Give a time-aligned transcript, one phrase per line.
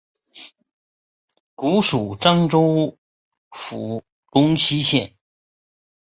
[1.53, 2.97] 古属漳州
[3.51, 5.13] 府龙溪县。